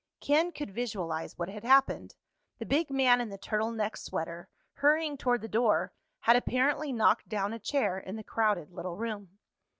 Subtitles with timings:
[0.19, 2.15] Ken could visualize what had happened.
[2.57, 7.29] The big man in the turtle neck sweater, hurrying toward the door, had apparently knocked
[7.29, 9.37] down a chair in the crowded little room.